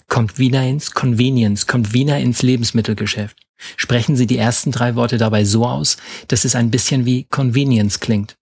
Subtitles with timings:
[0.07, 3.39] kommt Wiener ins Convenience, kommt Wiener ins Lebensmittelgeschäft.
[3.75, 5.97] Sprechen Sie die ersten drei Worte dabei so aus,
[6.27, 8.37] dass es ein bisschen wie Convenience klingt.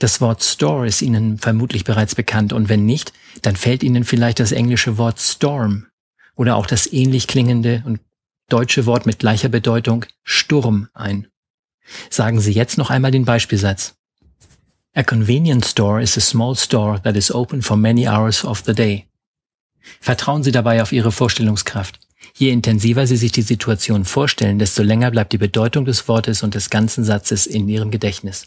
[0.00, 4.38] Das Wort Store ist Ihnen vermutlich bereits bekannt und wenn nicht, dann fällt Ihnen vielleicht
[4.38, 5.86] das englische Wort Storm
[6.36, 8.00] oder auch das ähnlich klingende und
[8.48, 11.28] deutsche Wort mit gleicher Bedeutung Sturm ein.
[12.08, 13.94] Sagen Sie jetzt noch einmal den Beispielsatz.
[14.94, 18.74] A convenience store is a small store that is open for many hours of the
[18.74, 19.06] day.
[20.00, 22.00] Vertrauen Sie dabei auf Ihre Vorstellungskraft.
[22.36, 26.54] Je intensiver Sie sich die Situation vorstellen, desto länger bleibt die Bedeutung des Wortes und
[26.54, 28.46] des ganzen Satzes in Ihrem Gedächtnis.